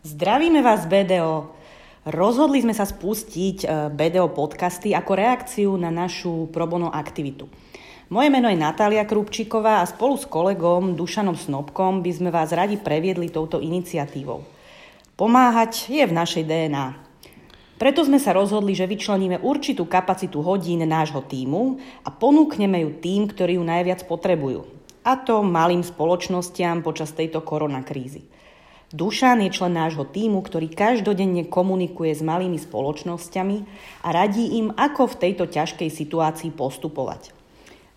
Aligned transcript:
Zdravíme 0.00 0.64
vás 0.64 0.88
BDO. 0.88 1.52
Rozhodli 2.08 2.64
sme 2.64 2.72
sa 2.72 2.88
spustiť 2.88 3.58
e, 3.60 3.66
BDO 3.92 4.32
podcasty 4.32 4.96
ako 4.96 5.12
reakciu 5.12 5.76
na 5.76 5.92
našu 5.92 6.48
probono 6.48 6.88
aktivitu. 6.88 7.44
Moje 8.08 8.32
meno 8.32 8.48
je 8.48 8.56
Natália 8.56 9.04
Krupčíková 9.04 9.84
a 9.84 9.90
spolu 9.90 10.16
s 10.16 10.24
kolegom 10.24 10.96
Dušanom 10.96 11.36
Snobkom 11.36 12.00
by 12.00 12.16
sme 12.16 12.32
vás 12.32 12.48
radi 12.56 12.80
previedli 12.80 13.28
touto 13.28 13.60
iniciatívou. 13.60 14.40
Pomáhať 15.20 15.92
je 15.92 16.08
v 16.08 16.16
našej 16.16 16.48
DNA. 16.48 16.96
Preto 17.76 18.00
sme 18.00 18.16
sa 18.16 18.32
rozhodli, 18.32 18.72
že 18.72 18.88
vyčleníme 18.88 19.44
určitú 19.44 19.84
kapacitu 19.84 20.40
hodín 20.40 20.80
nášho 20.80 21.20
týmu 21.28 21.76
a 21.76 22.08
ponúkneme 22.08 22.88
ju 22.88 22.90
tým, 23.04 23.28
ktorí 23.28 23.60
ju 23.60 23.64
najviac 23.68 24.08
potrebujú. 24.08 24.64
A 25.04 25.20
to 25.20 25.44
malým 25.44 25.84
spoločnostiam 25.84 26.80
počas 26.80 27.12
tejto 27.12 27.44
koronakrízy. 27.44 28.39
Dušan 28.90 29.46
je 29.46 29.54
člen 29.54 29.78
nášho 29.78 30.02
týmu, 30.02 30.42
ktorý 30.42 30.66
každodenne 30.66 31.46
komunikuje 31.46 32.10
s 32.10 32.26
malými 32.26 32.58
spoločnosťami 32.58 33.56
a 34.02 34.08
radí 34.10 34.58
im, 34.58 34.74
ako 34.74 35.14
v 35.14 35.18
tejto 35.22 35.46
ťažkej 35.46 35.86
situácii 35.86 36.50
postupovať. 36.50 37.30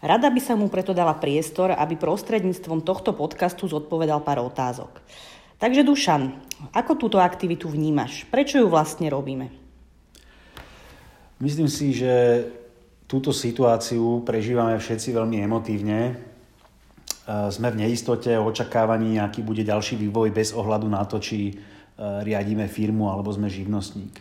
Rada 0.05 0.29
by 0.29 0.37
sa 0.37 0.53
mu 0.53 0.69
preto 0.69 0.93
dala 0.93 1.17
priestor, 1.17 1.73
aby 1.73 1.97
prostredníctvom 1.97 2.85
tohto 2.85 3.17
podcastu 3.17 3.65
zodpovedal 3.65 4.21
pár 4.21 4.45
otázok. 4.45 5.01
Takže 5.57 5.81
Dušan, 5.81 6.37
ako 6.75 6.99
túto 6.99 7.17
aktivitu 7.17 7.71
vnímaš? 7.71 8.29
Prečo 8.29 8.61
ju 8.61 8.67
vlastne 8.69 9.09
robíme? 9.09 9.49
Myslím 11.41 11.71
si, 11.71 11.95
že 11.95 12.45
túto 13.09 13.33
situáciu 13.33 14.21
prežívame 14.21 14.77
všetci 14.77 15.09
veľmi 15.09 15.41
emotívne, 15.41 16.32
sme 17.23 17.71
v 17.71 17.87
neistote 17.87 18.35
očakávaní, 18.35 19.15
aký 19.15 19.39
bude 19.39 19.63
ďalší 19.63 19.95
vývoj 19.95 20.35
bez 20.35 20.51
ohľadu 20.51 20.91
na 20.91 21.07
to, 21.07 21.23
či 21.23 21.55
eh, 21.55 21.55
riadíme 21.97 22.67
firmu 22.67 23.07
alebo 23.07 23.31
sme 23.31 23.47
živnostník. 23.47 24.19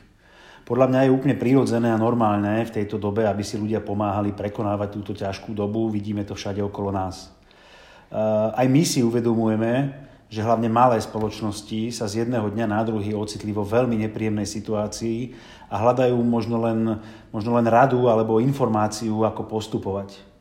Podľa 0.63 0.87
mňa 0.87 1.01
je 1.03 1.15
úplne 1.15 1.35
prirodzené 1.35 1.91
a 1.91 1.99
normálne 1.99 2.63
v 2.63 2.71
tejto 2.71 3.03
dobe, 3.03 3.27
aby 3.27 3.43
si 3.43 3.59
ľudia 3.59 3.83
pomáhali 3.83 4.31
prekonávať 4.31 4.89
túto 4.95 5.13
ťažkú 5.19 5.51
dobu. 5.51 5.91
Vidíme 5.91 6.23
to 6.23 6.39
všade 6.39 6.63
okolo 6.63 6.95
nás. 6.95 7.27
Eh, 7.27 8.17
aj 8.55 8.67
my 8.71 8.83
si 8.87 9.03
uvedomujeme, 9.03 9.91
že 10.31 10.41
hlavne 10.41 10.71
malé 10.71 11.03
spoločnosti 11.03 11.93
sa 11.93 12.07
z 12.07 12.25
jedného 12.25 12.49
dňa 12.55 12.71
na 12.71 12.81
druhý 12.87 13.13
ocitli 13.19 13.51
vo 13.51 13.67
veľmi 13.67 13.99
nepríjemnej 14.07 14.47
situácii 14.47 15.35
a 15.69 15.77
hľadajú 15.77 16.17
možno 16.23 16.57
len, 16.63 17.03
možno 17.35 17.59
len 17.59 17.67
radu 17.67 18.07
alebo 18.07 18.41
informáciu, 18.41 19.27
ako 19.27 19.45
postupovať. 19.45 20.32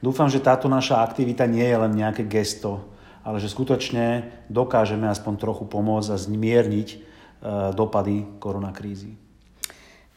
Dúfam, 0.00 0.32
že 0.32 0.40
táto 0.40 0.64
naša 0.64 1.04
aktivita 1.04 1.44
nie 1.44 1.64
je 1.64 1.76
len 1.76 1.92
nejaké 1.92 2.24
gesto, 2.24 2.88
ale 3.20 3.36
že 3.36 3.52
skutočne 3.52 4.32
dokážeme 4.48 5.04
aspoň 5.04 5.34
trochu 5.36 5.68
pomôcť 5.68 6.08
a 6.08 6.16
zmierniť 6.16 6.88
e, 6.88 6.98
dopady 7.76 8.24
koronakrízy. 8.40 9.12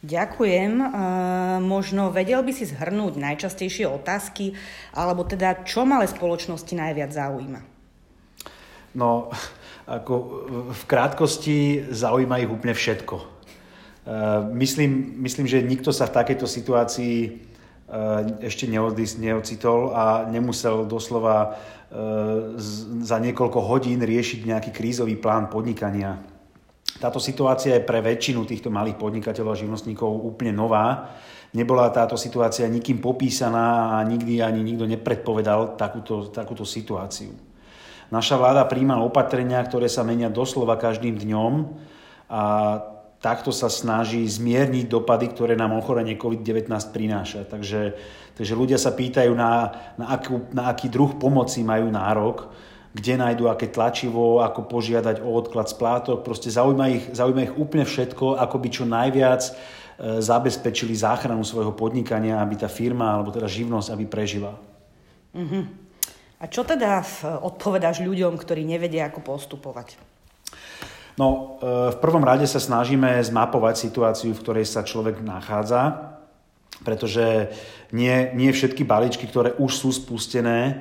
Ďakujem. 0.00 0.72
E, 0.80 0.86
možno 1.60 2.08
vedel 2.08 2.40
by 2.40 2.52
si 2.56 2.64
zhrnúť 2.64 3.20
najčastejšie 3.20 3.84
otázky, 3.84 4.56
alebo 4.96 5.28
teda 5.28 5.68
čo 5.68 5.84
malé 5.84 6.08
spoločnosti 6.08 6.72
najviac 6.72 7.12
zaujíma? 7.12 7.60
No, 8.96 9.28
ako 9.84 10.14
v 10.72 10.82
krátkosti 10.88 11.92
zaujíma 11.92 12.40
ich 12.40 12.48
úplne 12.48 12.72
všetko. 12.72 13.16
E, 13.20 13.24
myslím, 14.64 15.20
myslím, 15.20 15.44
že 15.44 15.60
nikto 15.60 15.92
sa 15.92 16.08
v 16.08 16.16
takejto 16.24 16.48
situácii 16.48 17.16
Eh, 17.84 18.48
ešte 18.48 18.64
neocitol 19.20 19.92
a 19.92 20.24
nemusel 20.24 20.88
doslova 20.88 21.52
eh, 21.52 22.56
za 23.04 23.20
niekoľko 23.20 23.60
hodín 23.60 24.00
riešiť 24.00 24.40
nejaký 24.48 24.70
krízový 24.72 25.20
plán 25.20 25.52
podnikania. 25.52 26.16
Táto 26.96 27.20
situácia 27.20 27.76
je 27.76 27.84
pre 27.84 28.00
väčšinu 28.00 28.48
týchto 28.48 28.72
malých 28.72 28.96
podnikateľov 28.96 29.52
a 29.52 29.60
živnostníkov 29.60 30.08
úplne 30.08 30.56
nová. 30.56 31.12
Nebola 31.52 31.92
táto 31.92 32.16
situácia 32.16 32.64
nikým 32.72 33.04
popísaná 33.04 34.00
a 34.00 34.06
nikdy 34.08 34.40
ani 34.40 34.64
nikto 34.64 34.88
nepredpovedal 34.88 35.76
takúto, 35.76 36.32
takúto 36.32 36.64
situáciu. 36.64 37.36
Naša 38.08 38.40
vláda 38.40 38.64
príjma 38.64 39.04
opatrenia, 39.04 39.60
ktoré 39.60 39.92
sa 39.92 40.08
menia 40.08 40.32
doslova 40.32 40.80
každým 40.80 41.20
dňom 41.20 41.52
a 42.32 42.42
takto 43.24 43.56
sa 43.56 43.72
snaží 43.72 44.20
zmierniť 44.28 44.84
dopady, 44.84 45.32
ktoré 45.32 45.56
nám 45.56 45.72
ochorenie 45.72 46.20
COVID-19 46.20 46.68
prináša. 46.92 47.48
Takže, 47.48 47.96
takže 48.36 48.52
ľudia 48.52 48.76
sa 48.76 48.92
pýtajú, 48.92 49.32
na, 49.32 49.72
na, 49.96 50.12
akú, 50.12 50.44
na 50.52 50.68
aký 50.68 50.92
druh 50.92 51.16
pomoci 51.16 51.64
majú 51.64 51.88
nárok, 51.88 52.52
kde 52.92 53.16
nájdu 53.16 53.48
aké 53.48 53.72
tlačivo, 53.72 54.44
ako 54.44 54.68
požiadať 54.68 55.24
o 55.24 55.32
odklad 55.40 55.72
splátok. 55.72 56.20
Proste 56.20 56.52
zaujíma 56.52 56.86
ich, 56.92 57.04
zaujíma 57.16 57.48
ich 57.48 57.56
úplne 57.56 57.88
všetko, 57.88 58.36
ako 58.36 58.56
by 58.60 58.68
čo 58.68 58.84
najviac 58.84 59.42
e, 59.48 59.52
zabezpečili 60.20 60.92
záchranu 60.92 61.48
svojho 61.48 61.72
podnikania, 61.72 62.44
aby 62.44 62.60
tá 62.60 62.68
firma 62.68 63.16
alebo 63.16 63.32
teda 63.32 63.48
živnosť, 63.48 63.88
aby 63.88 64.04
prežila. 64.04 64.52
Uh-huh. 65.32 65.64
A 66.38 66.44
čo 66.44 66.60
teda 66.60 67.00
odpovedáš 67.40 68.04
ľuďom, 68.04 68.36
ktorí 68.36 68.68
nevedia, 68.68 69.08
ako 69.08 69.24
postupovať? 69.24 70.13
No, 71.14 71.58
e, 71.62 71.94
v 71.94 71.96
prvom 72.02 72.26
rade 72.26 72.46
sa 72.50 72.58
snažíme 72.58 73.22
zmapovať 73.22 73.78
situáciu, 73.78 74.34
v 74.34 74.42
ktorej 74.42 74.66
sa 74.66 74.82
človek 74.82 75.22
nachádza, 75.22 76.14
pretože 76.82 77.54
nie, 77.94 78.34
nie 78.34 78.50
všetky 78.50 78.82
balíčky, 78.82 79.30
ktoré 79.30 79.54
už 79.54 79.72
sú 79.78 79.90
spustené, 79.94 80.58
e, 80.60 80.74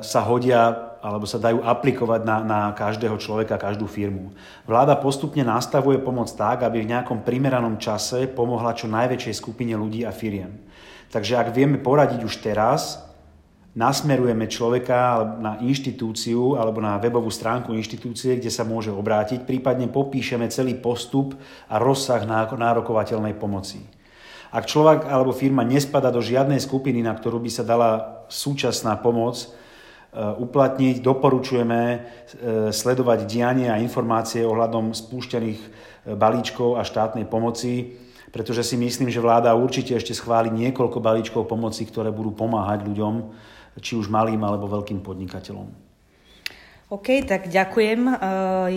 sa 0.00 0.20
hodia 0.24 0.86
alebo 1.06 1.22
sa 1.22 1.38
dajú 1.38 1.62
aplikovať 1.62 2.26
na, 2.26 2.36
na 2.42 2.60
každého 2.74 3.14
človeka, 3.20 3.60
každú 3.60 3.86
firmu. 3.86 4.34
Vláda 4.66 4.98
postupne 4.98 5.46
nastavuje 5.46 6.02
pomoc 6.02 6.26
tak, 6.34 6.66
aby 6.66 6.82
v 6.82 6.90
nejakom 6.90 7.22
primeranom 7.22 7.78
čase 7.78 8.26
pomohla 8.26 8.74
čo 8.74 8.90
najväčšej 8.90 9.38
skupine 9.38 9.78
ľudí 9.78 10.02
a 10.02 10.10
firiem. 10.10 10.58
Takže 11.14 11.38
ak 11.38 11.54
vieme 11.54 11.78
poradiť 11.78 12.26
už 12.26 12.42
teraz, 12.42 13.05
nasmerujeme 13.76 14.48
človeka 14.48 15.36
na 15.36 15.60
inštitúciu 15.60 16.56
alebo 16.56 16.80
na 16.80 16.96
webovú 16.96 17.28
stránku 17.28 17.76
inštitúcie, 17.76 18.40
kde 18.40 18.48
sa 18.48 18.64
môže 18.64 18.88
obrátiť, 18.88 19.44
prípadne 19.44 19.92
popíšeme 19.92 20.48
celý 20.48 20.80
postup 20.80 21.36
a 21.68 21.76
rozsah 21.76 22.24
nárokovateľnej 22.56 23.36
pomoci. 23.36 23.84
Ak 24.48 24.64
človek 24.64 25.04
alebo 25.04 25.36
firma 25.36 25.60
nespada 25.68 26.08
do 26.08 26.24
žiadnej 26.24 26.56
skupiny, 26.56 27.04
na 27.04 27.12
ktorú 27.12 27.36
by 27.44 27.50
sa 27.52 27.60
dala 27.60 28.24
súčasná 28.32 28.96
pomoc 28.96 29.36
e, 29.44 29.46
uplatniť, 30.16 31.04
doporučujeme 31.04 31.80
e, 31.84 31.98
sledovať 32.72 33.28
dianie 33.28 33.68
a 33.68 33.76
informácie 33.76 34.40
ohľadom 34.46 34.96
spúšťaných 34.96 35.60
e, 35.60 35.68
balíčkov 36.16 36.80
a 36.80 36.88
štátnej 36.88 37.28
pomoci, 37.28 38.00
pretože 38.34 38.66
si 38.66 38.76
myslím, 38.76 39.10
že 39.12 39.22
vláda 39.22 39.54
určite 39.54 39.94
ešte 39.94 40.12
schváli 40.16 40.50
niekoľko 40.50 40.98
balíčkov 40.98 41.46
pomoci, 41.46 41.86
ktoré 41.86 42.10
budú 42.10 42.34
pomáhať 42.34 42.86
ľuďom, 42.86 43.14
či 43.78 43.94
už 43.94 44.08
malým 44.08 44.40
alebo 44.42 44.66
veľkým 44.66 45.04
podnikateľom. 45.04 45.85
OK, 46.86 47.26
tak 47.26 47.50
ďakujem. 47.50 48.06
E, 48.06 48.14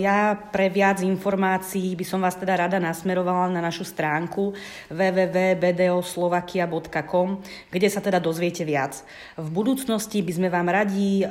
ja 0.02 0.34
pre 0.34 0.66
viac 0.66 0.98
informácií 0.98 1.94
by 1.94 2.02
som 2.02 2.18
vás 2.18 2.34
teda 2.34 2.58
rada 2.58 2.82
nasmerovala 2.82 3.46
na 3.54 3.62
našu 3.62 3.86
stránku 3.86 4.50
www.bdoslovakia.com, 4.90 7.28
kde 7.70 7.86
sa 7.86 8.02
teda 8.02 8.18
dozviete 8.18 8.66
viac. 8.66 9.06
V 9.38 9.46
budúcnosti 9.54 10.26
by 10.26 10.32
sme 10.34 10.50
vám 10.50 10.74
radi 10.74 11.22
e, 11.22 11.30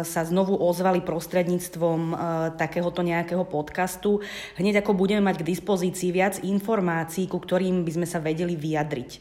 sa 0.00 0.24
znovu 0.24 0.56
ozvali 0.56 1.04
prostredníctvom 1.04 2.00
e, 2.00 2.16
takéhoto 2.56 3.04
nejakého 3.04 3.44
podcastu. 3.44 4.24
Hneď 4.56 4.80
ako 4.80 4.96
budeme 4.96 5.28
mať 5.28 5.44
k 5.44 5.48
dispozícii 5.52 6.08
viac 6.08 6.40
informácií, 6.40 7.28
ku 7.28 7.36
ktorým 7.36 7.84
by 7.84 8.00
sme 8.00 8.08
sa 8.08 8.16
vedeli 8.16 8.56
vyjadriť. 8.56 9.20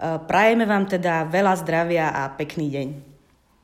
Prajeme 0.00 0.64
vám 0.66 0.88
teda 0.90 1.30
veľa 1.30 1.62
zdravia 1.62 2.10
a 2.10 2.26
pekný 2.34 2.74
deň. 2.74 3.09